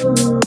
Story 0.00 0.40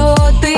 pero 0.00 0.14
te 0.40 0.49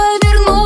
повернуть. 0.00 0.59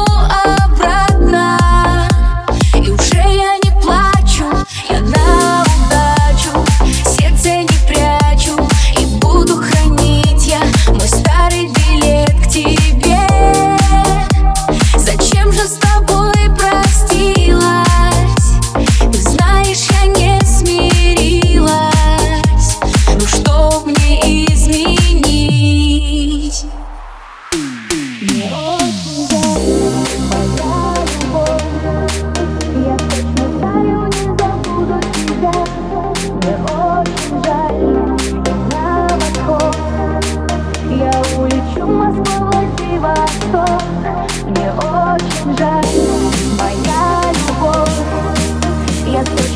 días. 49.22 49.53